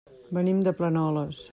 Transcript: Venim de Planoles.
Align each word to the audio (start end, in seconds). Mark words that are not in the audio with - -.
Venim 0.37 0.63
de 0.69 0.75
Planoles. 0.81 1.47